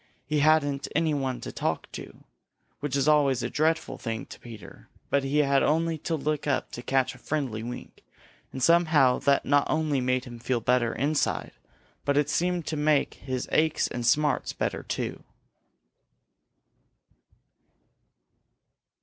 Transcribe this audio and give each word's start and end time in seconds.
He 0.25 0.39
hadn't 0.39 0.87
anybody 0.95 1.41
to 1.41 1.51
talk 1.51 1.85
to, 1.91 2.23
which 2.79 2.95
is 2.95 3.07
always 3.07 3.43
a 3.43 3.51
dreadful 3.51 3.99
thing 3.99 4.25
to 4.25 4.39
Peter, 4.39 4.89
but 5.11 5.23
he 5.23 5.37
had 5.45 5.61
only 5.61 5.99
to 5.99 6.15
look 6.15 6.47
up 6.47 6.71
to 6.71 6.81
catch 6.81 7.13
a 7.13 7.19
friendly 7.19 7.61
wink, 7.61 8.03
and 8.51 8.63
somehow 8.63 9.19
that 9.19 9.45
not 9.45 9.69
only 9.69 10.01
made 10.01 10.25
him 10.25 10.39
feel 10.39 10.59
better 10.59 10.91
inside 10.95 11.51
but 12.03 12.17
it 12.17 12.31
seemed 12.31 12.65
to 12.65 12.75
make 12.77 13.13
his 13.13 13.47
aches 13.51 13.87
and 13.89 14.03
smarts 14.03 14.53
better 14.53 14.81
too. 14.81 15.23